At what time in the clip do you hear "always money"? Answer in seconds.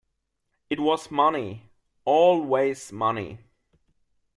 2.05-3.37